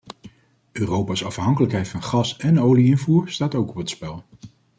Europa's 0.71 1.23
afhankelijkheid 1.25 1.87
van 1.87 2.03
gas- 2.03 2.37
en 2.37 2.59
olie-invoer 2.59 3.29
staat 3.29 3.55
ook 3.55 3.69
op 3.69 3.75
het 3.75 3.89
spel. 3.89 4.23